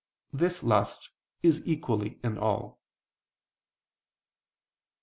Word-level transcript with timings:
This 0.33 0.63
lust 0.63 1.11
is 1.43 1.61
equally 1.63 2.19
in 2.23 2.35
all. 2.39 2.79